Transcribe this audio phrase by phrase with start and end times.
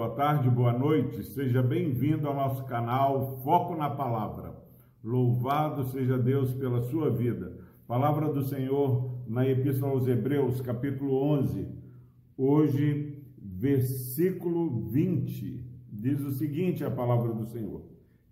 [0.00, 1.22] boa tarde, boa noite.
[1.22, 4.54] Seja bem-vindo ao nosso canal Foco na Palavra.
[5.04, 7.58] Louvado seja Deus pela sua vida.
[7.86, 11.68] Palavra do Senhor na Epístola aos Hebreus, capítulo 11.
[12.34, 15.66] Hoje, versículo 20.
[15.92, 17.82] Diz o seguinte: a palavra do Senhor.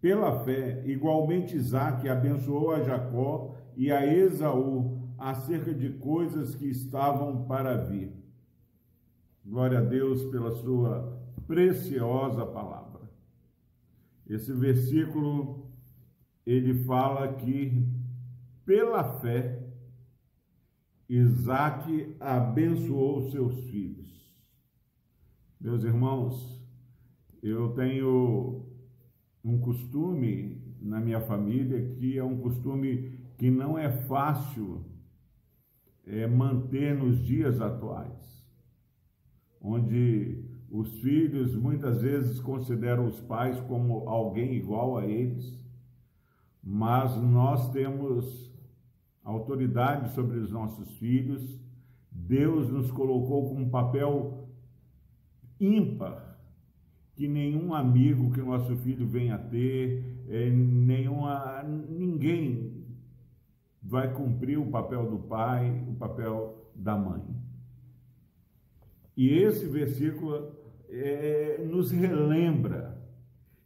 [0.00, 7.44] Pela fé, igualmente Isaac abençoou a Jacó e a Esaú acerca de coisas que estavam
[7.44, 8.12] para vir.
[9.46, 13.10] Glória a Deus pela sua preciosa palavra.
[14.26, 15.70] Esse versículo
[16.46, 17.86] ele fala que
[18.64, 19.62] pela fé
[21.08, 24.10] Isaac abençoou seus filhos.
[25.60, 26.60] Meus irmãos,
[27.42, 28.66] eu tenho
[29.44, 34.84] um costume na minha família que é um costume que não é fácil
[36.06, 38.22] é, manter nos dias atuais
[39.62, 45.62] onde os filhos muitas vezes consideram os pais como alguém igual a eles,
[46.64, 48.50] mas nós temos
[49.22, 51.60] autoridade sobre os nossos filhos.
[52.10, 54.48] Deus nos colocou com um papel
[55.60, 56.38] ímpar
[57.14, 62.86] que nenhum amigo que o nosso filho venha a ter, é, nenhuma, ninguém
[63.82, 67.22] vai cumprir o papel do pai, o papel da mãe.
[69.14, 70.61] E esse versículo
[70.92, 73.02] é, nos relembra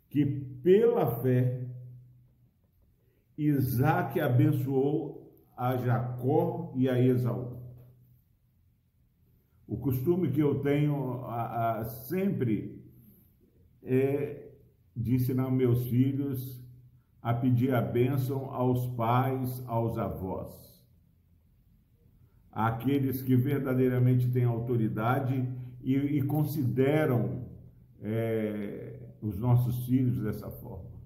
[0.08, 1.66] que pela fé
[3.36, 7.60] Isaac abençoou a Jacó e a Esaú.
[9.66, 12.82] O costume que eu tenho a, a, sempre
[13.82, 14.52] é
[14.96, 16.64] de ensinar meus filhos
[17.20, 20.66] a pedir a bênção aos pais, aos avós
[22.56, 25.46] àqueles que verdadeiramente têm autoridade
[25.86, 27.44] e, e consideram
[28.02, 30.96] é, os nossos filhos dessa forma.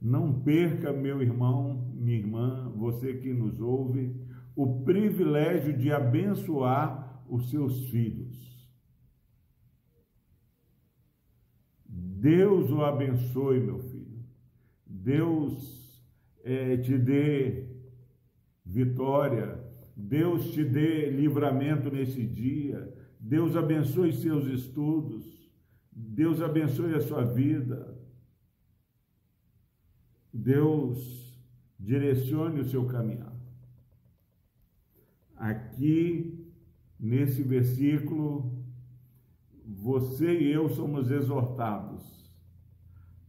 [0.00, 4.16] Não perca, meu irmão, minha irmã, você que nos ouve,
[4.56, 8.66] o privilégio de abençoar os seus filhos.
[11.86, 14.24] Deus o abençoe, meu filho.
[14.86, 16.02] Deus
[16.42, 17.66] é, te dê
[18.64, 19.62] vitória,
[19.94, 23.03] Deus te dê livramento nesse dia.
[23.26, 25.24] Deus abençoe seus estudos.
[25.90, 27.98] Deus abençoe a sua vida.
[30.30, 31.34] Deus
[31.80, 33.32] direcione o seu caminhar.
[35.36, 36.52] Aqui,
[37.00, 38.52] nesse versículo,
[39.64, 42.04] você e eu somos exortados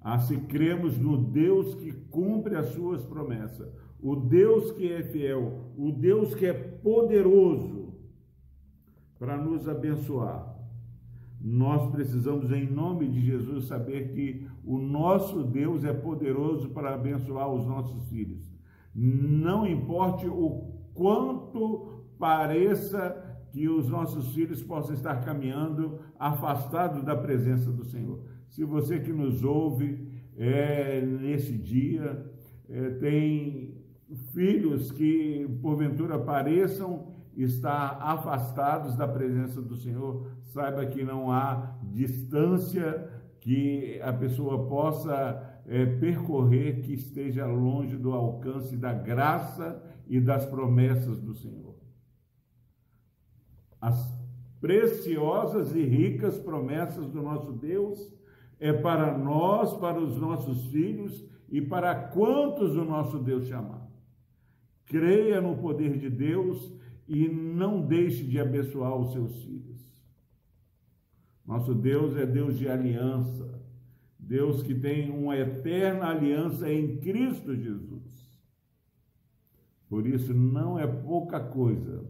[0.02, 3.74] a se cremos no Deus que cumpre as suas promessas
[4.06, 7.85] o Deus que é fiel, o Deus que é poderoso
[9.20, 10.56] para nos abençoar.
[11.42, 17.48] Nós precisamos, em nome de Jesus, saber que o nosso Deus é poderoso para abençoar
[17.50, 18.52] os nossos filhos.
[18.94, 23.22] Não importe o quanto pareça
[23.52, 28.22] que os nossos filhos possam estar caminhando afastados da presença do Senhor.
[28.50, 32.26] Se você que nos ouve é, nesse dia
[32.70, 33.76] é, tem
[34.34, 43.10] filhos que porventura pareçam estar afastados da presença do Senhor, saiba que não há distância
[43.40, 50.46] que a pessoa possa é, percorrer que esteja longe do alcance da graça e das
[50.46, 51.76] promessas do Senhor.
[53.82, 54.18] As
[54.62, 58.14] preciosas e ricas promessas do nosso Deus
[58.60, 63.86] é para nós, para os nossos filhos e para quantos o nosso Deus chamar
[64.86, 66.74] creia no poder de Deus
[67.08, 69.76] e não deixe de abençoar os seus filhos.
[71.46, 73.62] Nosso Deus é Deus de aliança,
[74.18, 78.04] Deus que tem uma eterna aliança em Cristo Jesus.
[79.88, 82.04] Por isso, não é pouca coisa.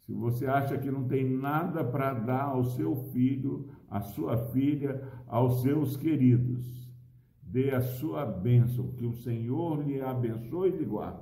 [0.00, 5.02] Se você acha que não tem nada para dar ao seu filho, à sua filha,
[5.26, 6.92] aos seus queridos,
[7.40, 11.21] dê a sua bênção, que o Senhor lhe abençoe e lhe guarde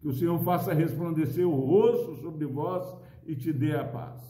[0.00, 2.86] que o Senhor faça resplandecer o rosto sobre vós
[3.26, 4.22] e te dê a paz.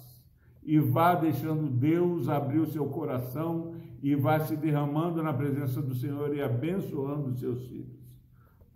[0.62, 5.94] E vá deixando Deus abrir o seu coração e vá se derramando na presença do
[5.94, 7.98] Senhor e abençoando os seus filhos.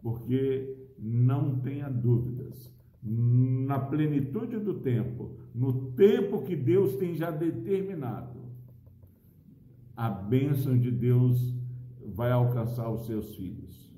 [0.02, 2.72] Porque não tenha dúvidas,
[3.02, 8.40] na plenitude do tempo, no tempo que Deus tem já determinado,
[9.96, 11.54] a bênção de Deus
[12.14, 13.90] vai alcançar os seus filhos.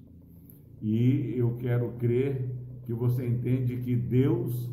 [0.81, 2.51] E eu quero crer
[2.85, 4.71] que você entende que Deus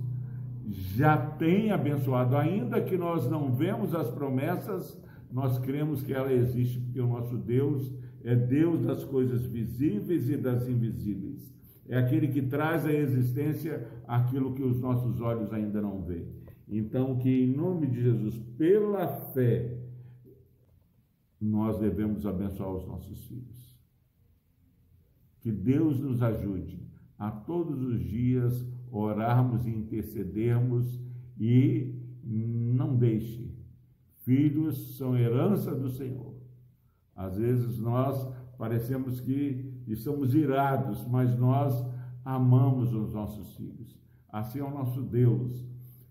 [0.96, 4.98] já tem abençoado, ainda que nós não vemos as promessas,
[5.32, 7.94] nós cremos que ela existe porque o nosso Deus
[8.24, 11.52] é Deus das coisas visíveis e das invisíveis.
[11.88, 16.28] É aquele que traz à existência aquilo que os nossos olhos ainda não veem.
[16.68, 19.78] Então, que em nome de Jesus, pela fé,
[21.40, 23.76] nós devemos abençoar os nossos filhos.
[25.42, 26.91] Que Deus nos ajude
[27.22, 31.00] a todos os dias orarmos e intercedermos
[31.40, 33.56] e não deixe.
[34.26, 36.34] Filhos são herança do Senhor.
[37.16, 38.28] Às vezes nós
[38.58, 41.86] parecemos que estamos irados, mas nós
[42.26, 43.96] amamos os nossos filhos.
[44.28, 45.64] Assim é o nosso Deus.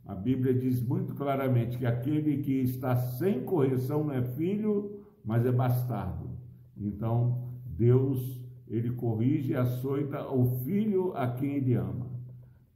[0.07, 5.45] A Bíblia diz muito claramente que aquele que está sem correção não é filho, mas
[5.45, 6.31] é bastardo.
[6.77, 8.40] Então, Deus,
[8.71, 12.09] ele corrige e açoita o filho a quem ele ama.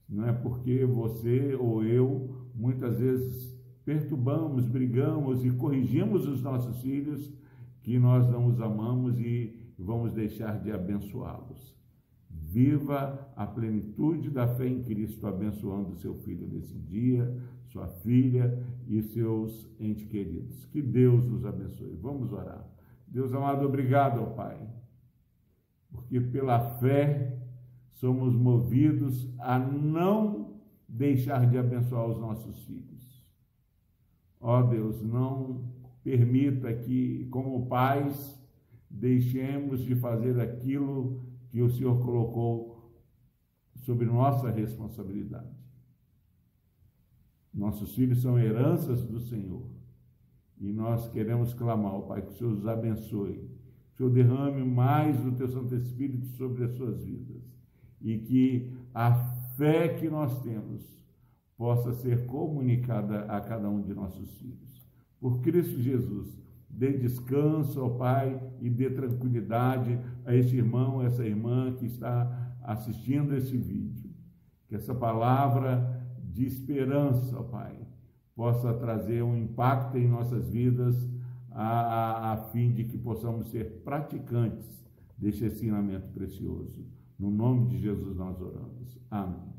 [0.09, 3.55] Não é porque você ou eu muitas vezes
[3.85, 7.33] perturbamos, brigamos e corrigimos os nossos filhos
[7.83, 11.75] que nós não os amamos e vamos deixar de abençoá-los.
[12.29, 17.33] Viva a plenitude da fé em Cristo, abençoando seu filho nesse dia,
[17.67, 20.65] sua filha e seus entes queridos.
[20.67, 21.97] Que Deus nos abençoe.
[22.01, 22.67] Vamos orar.
[23.07, 24.59] Deus amado, obrigado, Pai,
[25.95, 27.39] porque pela fé
[27.93, 33.25] somos movidos a não deixar de abençoar os nossos filhos.
[34.41, 38.39] Ó Deus, não permita que, como pais,
[38.91, 42.93] deixemos de fazer aquilo que o Senhor colocou
[43.77, 45.57] sobre nossa responsabilidade.
[47.53, 49.71] Nossos filhos são heranças do Senhor.
[50.59, 53.54] E nós queremos clamar, Pai, que o Senhor os abençoe.
[53.97, 57.43] Senhor derrame mais do Teu Santo Espírito sobre as suas vidas.
[58.01, 59.15] E que a
[59.57, 60.83] fé que nós temos
[61.57, 64.85] possa ser comunicada a cada um de nossos filhos.
[65.21, 66.37] Por Cristo Jesus,
[66.69, 72.57] dê descanso ao Pai e dê tranquilidade a esse irmão, a essa irmã que está
[72.63, 74.11] assistindo esse vídeo.
[74.67, 77.87] Que essa palavra de esperança, ó Pai,
[78.35, 81.09] possa trazer um impacto em nossas vidas
[81.55, 84.85] a, a, a fim de que possamos ser praticantes
[85.17, 86.85] deste ensinamento precioso.
[87.19, 88.99] No nome de Jesus nós oramos.
[89.11, 89.55] Amém.